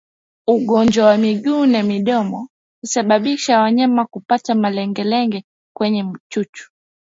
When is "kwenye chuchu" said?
5.75-6.71